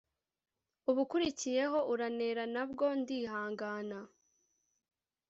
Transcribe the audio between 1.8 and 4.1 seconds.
uranera nabwo ndihangana